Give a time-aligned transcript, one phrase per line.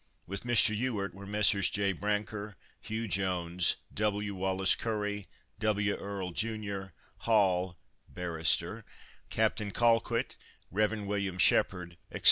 [0.25, 0.75] With Mr.
[0.75, 1.69] Ewart were Messrs.
[1.69, 1.93] J.
[1.93, 4.33] Brancker, Hugh Jones, W.
[4.33, 5.27] Wallace Currie,
[5.59, 5.95] W.
[5.95, 7.77] Earle, jun., Hall
[8.09, 8.83] (barrister),
[9.29, 10.37] Captain Colquitt,
[10.71, 11.05] Rev.
[11.05, 11.37] Wm.
[11.37, 12.19] Shepherd, etc.